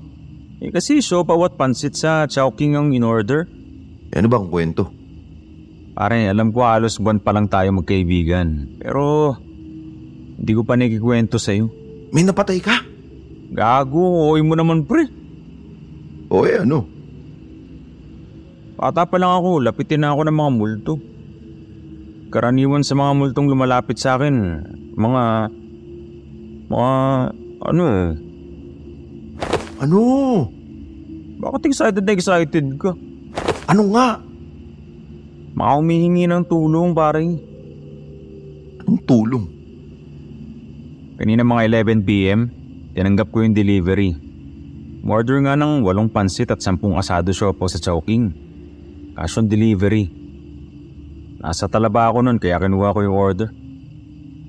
Eh 0.63 0.71
kasi 0.71 1.03
siopaw 1.03 1.51
at 1.51 1.59
pansit 1.59 1.99
sa 1.99 2.31
Chowking 2.31 2.79
ang 2.79 2.95
in-order. 2.95 3.64
Ano 4.13 4.27
bang 4.29 4.47
kwento? 4.53 4.93
Pare, 5.95 6.27
alam 6.27 6.51
ko 6.51 6.67
halos 6.67 6.99
buwan 6.99 7.23
pa 7.23 7.31
lang 7.31 7.47
tayo 7.47 7.71
magkaibigan. 7.71 8.77
Pero, 8.83 9.39
hindi 10.35 10.53
ko 10.53 10.67
pa 10.67 10.75
nakikwento 10.75 11.39
sa'yo. 11.39 11.71
May 12.11 12.27
napatay 12.27 12.59
ka? 12.59 12.83
Gago, 13.55 14.35
oy 14.35 14.43
mo 14.43 14.59
naman 14.59 14.83
pre. 14.83 15.07
O 16.27 16.43
eh, 16.43 16.59
ano? 16.67 16.83
Bata 18.75 19.07
pa 19.07 19.17
lang 19.23 19.31
ako, 19.39 19.63
lapitin 19.63 20.03
na 20.03 20.11
ako 20.11 20.27
ng 20.27 20.37
mga 20.37 20.53
multo. 20.59 20.95
Karaniwan 22.35 22.83
sa 22.83 22.99
mga 22.99 23.15
multong 23.15 23.47
lumalapit 23.47 23.95
sa 24.03 24.19
akin, 24.19 24.35
mga... 24.99 25.23
mga... 26.67 26.93
ano 27.71 27.83
eh. 27.87 28.09
Ano? 29.79 29.99
Bakit 31.39 31.71
excited 31.71 32.03
na 32.03 32.13
excited 32.19 32.67
ka? 32.83 32.99
Ano 33.65 33.89
nga? 33.97 34.21
Mga 35.57 35.73
humihingi 35.81 36.29
ng 36.29 36.45
tulong 36.45 36.93
pare. 36.93 37.25
Anong 38.85 39.01
tulong? 39.09 39.45
Kanina 41.17 41.41
mga 41.41 41.73
11pm, 41.73 42.41
tinanggap 42.93 43.33
ko 43.33 43.41
yung 43.41 43.57
delivery. 43.57 44.13
Order 45.05 45.41
nga 45.49 45.57
ng 45.57 45.81
walong 45.81 46.13
pansit 46.13 46.53
at 46.53 46.61
sampung 46.61 47.01
asado 47.01 47.33
siopaw 47.33 47.65
sa 47.65 47.81
Chowking. 47.81 48.37
Cash 49.17 49.41
on 49.41 49.49
delivery. 49.49 50.13
Nasa 51.41 51.65
talaba 51.65 52.13
ako 52.13 52.21
nun 52.21 52.37
kaya 52.37 52.61
kinuha 52.61 52.93
ko 52.93 53.01
yung 53.01 53.17
order. 53.17 53.49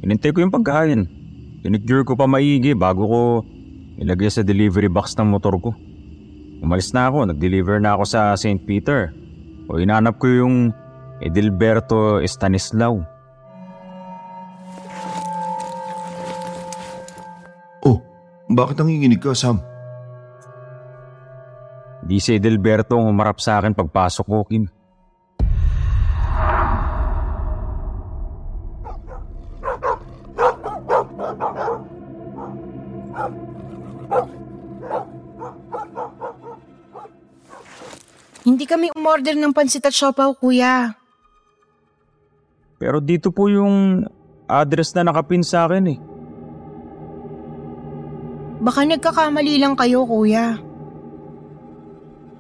Inintay 0.03 0.35
ko 0.35 0.43
yung 0.43 0.51
pagkain. 0.51 1.07
Tinikure 1.63 2.03
ko 2.03 2.19
pa 2.19 2.27
maigi 2.27 2.75
bago 2.75 3.07
ko 3.07 3.21
ilagay 3.95 4.27
sa 4.27 4.43
delivery 4.43 4.91
box 4.91 5.15
ng 5.15 5.31
motor 5.31 5.55
ko. 5.55 5.71
Umalis 6.63 6.91
na 6.95 7.07
ako, 7.07 7.31
nag-deliver 7.31 7.79
na 7.79 7.95
ako 7.95 8.03
sa 8.07 8.35
St. 8.35 8.61
Peter. 8.63 9.11
O 9.65 9.79
inanap 9.81 10.19
ko 10.21 10.27
yung 10.29 10.75
Edilberto 11.23 12.19
Estanislao. 12.19 13.01
Oh, 17.81 17.97
bakit 18.51 18.77
nanginginig 18.77 19.23
ka, 19.23 19.31
Sam? 19.31 19.63
Di 22.05 22.21
si 22.21 22.37
Edilberto 22.37 22.99
ang 23.01 23.09
umarap 23.09 23.41
sa 23.41 23.57
akin 23.57 23.73
pagpasok 23.73 24.25
ko, 24.29 24.45
Kim. 24.45 24.74
Umorder 39.05 39.37
ng 39.37 39.53
pansit 39.53 39.85
at 39.85 39.93
siopaw, 39.93 40.33
kuya. 40.33 40.97
Pero 42.81 42.97
dito 42.97 43.29
po 43.29 43.45
yung 43.53 44.01
address 44.49 44.97
na 44.97 45.05
nakapin 45.05 45.45
sa 45.45 45.69
akin 45.69 45.85
eh. 45.93 45.99
Baka 48.65 48.81
nagkakamali 48.81 49.61
lang 49.61 49.77
kayo, 49.77 50.09
kuya. 50.09 50.57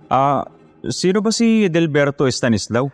Ah, 0.09 0.41
sino 0.89 1.21
ba 1.21 1.29
si 1.29 1.69
Edelberto 1.69 2.25
Estanislao? 2.25 2.89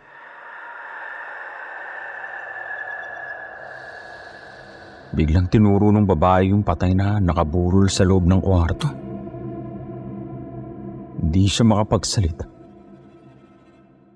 Biglang 5.16 5.48
tinuro 5.48 5.88
ng 5.88 6.04
babae 6.04 6.52
yung 6.52 6.60
patay 6.60 6.92
na 6.92 7.16
nakaburol 7.24 7.88
sa 7.88 8.04
loob 8.04 8.28
ng 8.28 8.40
kwarto. 8.44 8.88
Hindi 11.24 11.44
siya 11.48 11.64
makapagsalita. 11.64 12.51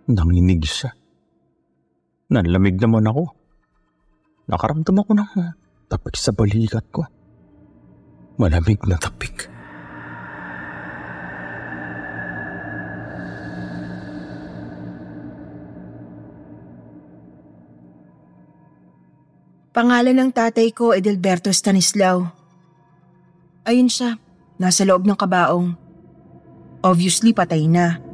Nanginig 0.06 0.62
siya. 0.62 0.94
Nanlamig 2.30 2.78
naman 2.78 3.10
ako. 3.10 3.34
Nakaramdam 4.46 5.02
ako 5.02 5.10
ng 5.18 5.30
tapik 5.90 6.14
sa 6.14 6.30
balikat 6.30 6.86
ko. 6.94 7.02
Malamig 8.38 8.78
na 8.86 8.94
tapik. 8.94 9.50
Pangalan 19.74 20.16
ng 20.16 20.30
tatay 20.32 20.72
ko, 20.72 20.94
Edelberto 20.94 21.52
Stanislao. 21.52 22.30
Ayun 23.66 23.90
siya, 23.90 24.16
nasa 24.56 24.86
loob 24.86 25.04
ng 25.04 25.18
kabaong. 25.18 25.74
Obviously, 26.80 27.34
patay 27.34 27.66
na. 27.66 28.05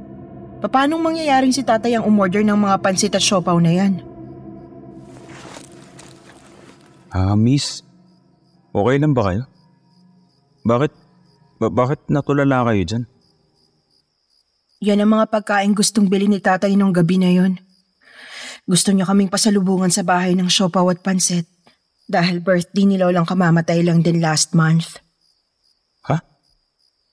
Paano 0.63 0.95
mangyayaring 1.03 1.51
si 1.51 1.67
tatay 1.67 1.99
ang 1.99 2.07
umorder 2.07 2.47
ng 2.47 2.55
mga 2.55 2.77
pansit 2.79 3.15
at 3.19 3.25
siopaw 3.25 3.59
na 3.59 3.75
yan? 3.75 3.93
Ah, 7.11 7.35
miss. 7.35 7.83
Okay 8.71 8.97
lang 9.03 9.13
ba 9.13 9.27
kayo? 9.27 9.43
Bakit, 10.63 10.93
ba- 11.59 11.75
bakit 11.75 12.01
natulala 12.07 12.63
kayo 12.71 12.83
dyan? 12.87 13.05
Yan 14.83 15.03
ang 15.03 15.11
mga 15.19 15.31
pagkain 15.31 15.75
gustong 15.75 16.07
bilhin 16.07 16.31
ni 16.31 16.39
tatay 16.39 16.75
nung 16.79 16.95
gabi 16.95 17.19
na 17.19 17.31
yon. 17.31 17.59
Gusto 18.63 18.95
niya 18.95 19.07
kaming 19.07 19.31
pasalubungan 19.31 19.91
sa 19.91 20.07
bahay 20.07 20.39
ng 20.39 20.47
siopaw 20.47 20.87
at 20.95 21.03
pansit 21.03 21.51
dahil 22.07 22.39
birthday 22.39 22.87
ni 22.87 22.97
Lolang 22.99 23.27
kamamatay 23.27 23.83
lang 23.83 24.03
din 24.03 24.23
last 24.23 24.55
month. 24.55 25.03
Ha? 26.07 26.23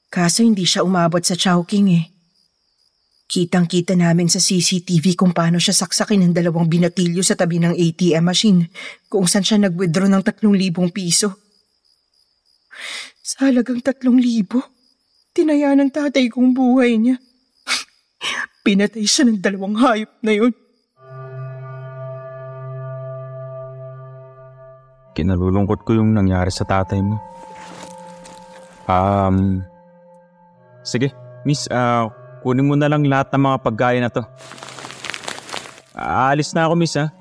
Kaso 0.10 0.46
hindi 0.46 0.66
siya 0.66 0.86
umabot 0.86 1.22
sa 1.22 1.34
Chowking 1.34 1.88
eh. 1.94 2.06
Kitang-kita 3.30 3.94
namin 3.94 4.26
sa 4.26 4.42
CCTV 4.42 5.14
kung 5.14 5.38
paano 5.38 5.62
siya 5.62 5.78
saksakin 5.78 6.26
ng 6.26 6.34
dalawang 6.34 6.66
binatilyo 6.66 7.22
sa 7.22 7.38
tabi 7.38 7.62
ng 7.62 7.78
ATM 7.78 8.26
machine 8.26 8.74
kung 9.06 9.30
saan 9.30 9.46
siya 9.46 9.62
nag-withdraw 9.70 10.10
ng 10.10 10.26
3,000 10.26 10.50
piso. 10.90 11.38
Sa 13.22 13.46
halagang 13.46 13.86
tatlong 13.86 14.18
libo, 14.18 14.66
tinaya 15.30 15.78
ng 15.78 15.94
tatay 15.94 16.26
kong 16.26 16.58
buhay 16.58 16.98
niya. 16.98 17.22
Pinatay 18.66 19.06
siya 19.06 19.30
ng 19.30 19.38
dalawang 19.38 19.78
hayop 19.78 20.10
na 20.26 20.34
yun. 20.34 20.54
Kinalulungkot 25.14 25.86
ko 25.86 26.02
yung 26.02 26.18
nangyari 26.18 26.50
sa 26.50 26.66
tatay 26.66 27.06
mo. 27.06 27.22
Um, 28.90 29.62
sige, 30.82 31.14
miss, 31.46 31.70
ah, 31.70 32.10
kunin 32.42 32.68
mo 32.68 32.76
na 32.76 32.88
lang 32.88 33.04
lahat 33.06 33.32
ng 33.34 33.44
mga 33.44 33.58
pagkain 33.64 34.04
na 34.04 34.12
to. 34.12 34.24
Aalis 35.96 36.56
na 36.56 36.68
ako, 36.68 36.74
miss, 36.80 36.96
ha? 36.96 37.12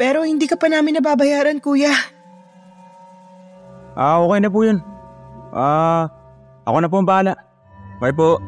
Pero 0.00 0.24
hindi 0.24 0.48
ka 0.48 0.56
pa 0.56 0.66
namin 0.66 0.98
nababayaran, 0.98 1.60
kuya. 1.62 1.92
Ah, 3.92 4.18
okay 4.24 4.40
na 4.40 4.48
po 4.48 4.64
yun. 4.64 4.80
Ah, 5.52 6.08
ako 6.64 6.76
na 6.80 6.88
po 6.88 6.96
ang 6.98 7.08
bahala. 7.08 7.36
Bye 8.00 8.16
po. 8.16 8.40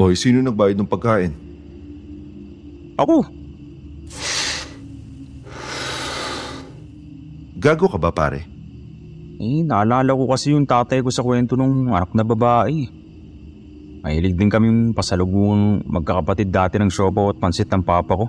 Oy, 0.00 0.16
sino 0.16 0.40
nagbayad 0.40 0.80
ng 0.80 0.88
pagkain? 0.88 1.36
Ako. 2.96 3.20
Gago 7.60 7.84
ka 7.84 8.00
ba 8.00 8.08
pare? 8.08 8.48
Eh, 9.36 9.60
naalala 9.60 10.16
ko 10.16 10.24
kasi 10.24 10.56
yung 10.56 10.64
tatay 10.64 11.04
ko 11.04 11.12
sa 11.12 11.20
kwento 11.20 11.52
nung 11.52 11.92
anak 11.92 12.16
na 12.16 12.24
babae. 12.24 12.88
Mahilig 14.00 14.40
din 14.40 14.48
kaming 14.48 14.96
pasalubungang 14.96 15.84
magkakapatid 15.84 16.48
dati 16.48 16.80
ng 16.80 16.88
siopaw 16.88 17.36
at 17.36 17.40
pansit 17.40 17.68
ng 17.68 17.84
papa 17.84 18.16
ko. 18.16 18.26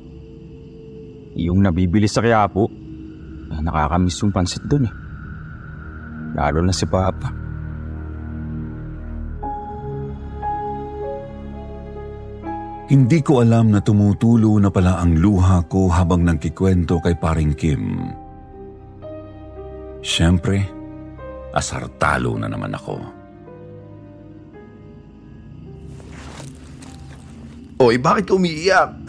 Yung 1.40 1.64
nabibili 1.64 2.12
sa 2.12 2.20
Quiapo, 2.20 2.68
eh, 3.48 3.60
nakakamiss 3.64 4.20
yung 4.20 4.36
pansit 4.36 4.68
doon 4.68 4.92
eh. 4.92 4.96
Lalo 6.36 6.60
na 6.68 6.76
si 6.76 6.84
papa. 6.84 7.41
Hindi 12.92 13.24
ko 13.24 13.40
alam 13.40 13.72
na 13.72 13.80
tumutulo 13.80 14.60
na 14.60 14.68
pala 14.68 15.00
ang 15.00 15.16
luha 15.16 15.64
ko 15.72 15.88
habang 15.88 16.28
nagkikwento 16.28 17.00
kay 17.00 17.16
paring 17.16 17.56
Kim. 17.56 18.12
Siyempre, 20.04 20.60
asartalo 21.56 22.36
na 22.36 22.52
naman 22.52 22.76
ako. 22.76 23.00
Oy, 27.80 27.96
bakit 27.96 28.28
ka 28.28 28.36
umiiyak? 28.36 28.92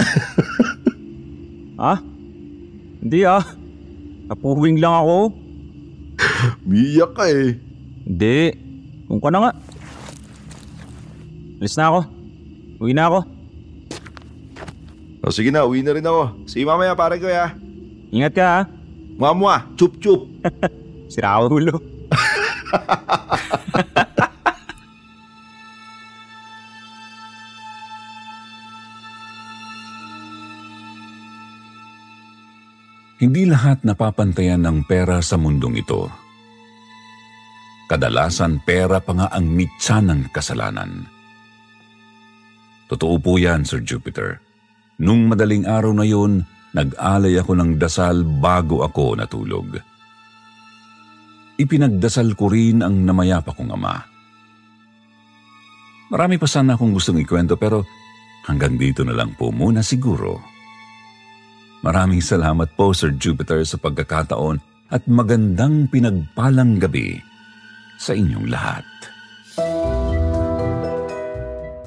Ah? 1.82 1.98
Hindi 3.02 3.26
ah. 3.26 3.42
Napuwing 4.30 4.78
lang 4.78 5.02
ako. 5.02 5.34
Umiiyak 6.70 7.10
ka 7.10 7.26
eh. 7.26 7.58
Hindi. 8.06 8.54
Kung 9.10 9.18
ka 9.18 9.34
na 9.34 9.38
nga. 9.42 9.52
Alis 11.58 11.74
na 11.74 11.90
ako. 11.90 12.00
Uwi 12.78 12.94
na 12.94 13.10
ako. 13.10 13.41
O 15.22 15.30
sige 15.30 15.54
na, 15.54 15.62
uwi 15.62 15.86
na 15.86 15.94
rin 15.94 16.02
ako. 16.02 16.50
See 16.50 16.62
you 16.62 16.66
mamaya 16.66 16.98
pare 16.98 17.22
ko 17.22 17.30
ya. 17.30 17.54
Ingat 18.10 18.32
ka 18.34 18.44
ah. 18.44 18.62
Mwah 19.22 19.70
chup 19.78 19.94
chup. 20.02 20.26
Sira 21.12 21.38
ulo. 21.38 21.78
Hindi 33.22 33.46
lahat 33.46 33.86
napapantayan 33.86 34.66
ng 34.66 34.82
pera 34.82 35.22
sa 35.22 35.38
mundong 35.38 35.78
ito. 35.78 36.10
Kadalasan 37.86 38.66
pera 38.66 38.98
pa 38.98 39.14
nga 39.14 39.30
ang 39.30 39.46
mitsa 39.46 40.02
ng 40.02 40.26
kasalanan. 40.34 41.06
Totoo 42.90 43.22
po 43.22 43.38
yan, 43.38 43.62
Sir 43.62 43.78
Jupiter. 43.78 44.42
Nung 45.00 45.30
madaling 45.30 45.64
araw 45.64 45.92
na 45.96 46.04
yun, 46.04 46.44
nag-alay 46.76 47.36
ako 47.40 47.52
ng 47.56 47.70
dasal 47.80 48.26
bago 48.26 48.84
ako 48.84 49.16
natulog. 49.16 49.80
Ipinagdasal 51.56 52.34
ko 52.34 52.50
rin 52.52 52.84
ang 52.84 53.06
namayapa 53.06 53.54
kong 53.54 53.72
ama. 53.72 53.96
Marami 56.12 56.36
pa 56.36 56.44
sana 56.44 56.76
akong 56.76 56.92
gustong 56.92 57.24
ikwento 57.24 57.56
pero 57.56 57.88
hanggang 58.44 58.76
dito 58.76 59.00
na 59.00 59.16
lang 59.16 59.32
po 59.32 59.48
muna 59.48 59.80
siguro. 59.80 60.42
Maraming 61.82 62.20
salamat 62.20 62.76
po 62.76 62.92
Sir 62.92 63.16
Jupiter 63.16 63.64
sa 63.64 63.80
pagkakataon 63.80 64.60
at 64.92 65.08
magandang 65.08 65.88
pinagpalang 65.88 66.76
gabi 66.76 67.16
sa 67.96 68.12
inyong 68.12 68.46
lahat. 68.52 68.91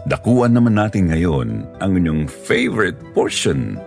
Dakuan 0.05 0.53
naman 0.53 0.77
natin 0.77 1.09
ngayon 1.09 1.65
ang 1.81 1.91
inyong 1.97 2.29
favorite 2.29 3.01
portion. 3.17 3.81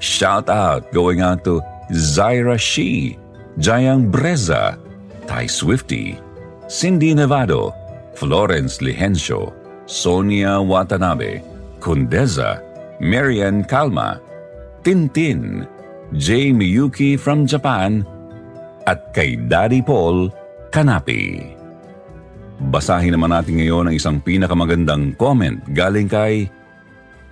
Shout 0.00 0.48
out 0.48 0.88
going 0.96 1.20
out 1.20 1.44
to 1.44 1.60
Zaira 1.92 2.56
Shi, 2.56 3.20
Jayang 3.60 4.08
Breza, 4.08 4.80
Ty 5.28 5.44
Swifty, 5.44 6.16
Cindy 6.64 7.12
Nevado, 7.12 7.76
Florence 8.16 8.80
Lihencio, 8.80 9.52
Sonia 9.84 10.64
Watanabe, 10.64 11.44
Kundeza, 11.76 12.64
Marian 12.96 13.60
Kalma, 13.68 14.16
Tintin, 14.80 15.68
Jay 16.16 16.56
Miyuki 16.56 17.20
from 17.20 17.44
Japan, 17.44 18.08
at 18.88 19.12
kay 19.12 19.36
Daddy 19.36 19.84
Paul 19.84 20.32
Kanapi. 20.72 21.59
Basahin 22.60 23.16
naman 23.16 23.32
natin 23.32 23.56
ngayon 23.56 23.88
ang 23.88 23.94
isang 23.96 24.20
pinakamagandang 24.20 25.16
comment 25.16 25.64
galing 25.72 26.04
kay 26.04 26.44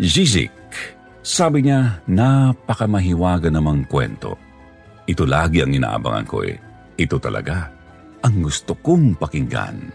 Zizik. 0.00 0.48
Sabi 1.20 1.68
niya, 1.68 2.00
napakamahiwaga 2.08 3.52
namang 3.52 3.84
kwento. 3.84 4.40
Ito 5.04 5.28
lagi 5.28 5.60
ang 5.60 5.76
inaabangan 5.76 6.24
ko 6.24 6.40
eh. 6.48 6.56
Ito 6.96 7.20
talaga 7.20 7.68
ang 8.24 8.40
gusto 8.40 8.72
kong 8.72 9.20
pakinggan. 9.20 9.92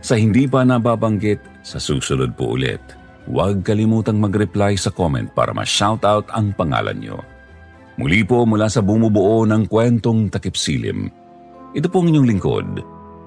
Sa 0.00 0.16
hindi 0.16 0.48
pa 0.48 0.64
nababanggit, 0.64 1.60
sa 1.60 1.76
susunod 1.76 2.32
po 2.32 2.56
ulit, 2.56 2.80
huwag 3.28 3.60
kalimutang 3.60 4.16
mag-reply 4.16 4.78
sa 4.78 4.88
comment 4.88 5.28
para 5.36 5.52
ma-shoutout 5.52 6.32
ang 6.32 6.56
pangalan 6.56 6.96
nyo. 6.96 7.18
Muli 8.00 8.24
po 8.24 8.48
mula 8.48 8.72
sa 8.72 8.80
bumubuo 8.80 9.44
ng 9.44 9.68
kwentong 9.68 10.32
takipsilim. 10.32 11.10
Ito 11.76 11.88
pong 11.92 12.12
inyong 12.12 12.28
lingkod, 12.28 12.68